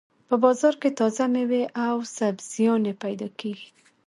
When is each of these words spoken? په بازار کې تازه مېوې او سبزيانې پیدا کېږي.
په 0.27 0.35
بازار 0.43 0.73
کې 0.81 0.89
تازه 0.99 1.25
مېوې 1.33 1.63
او 1.87 1.95
سبزيانې 2.17 2.93
پیدا 3.03 3.27
کېږي. 3.39 3.69